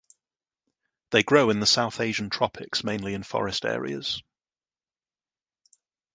They 1.11 1.21
grow 1.21 1.51
in 1.51 1.59
the 1.59 1.67
South 1.67 1.99
Asian 1.99 2.31
tropics 2.31 2.83
mainly 2.83 3.13
in 3.13 3.21
forest 3.21 3.65
areas. 3.65 4.23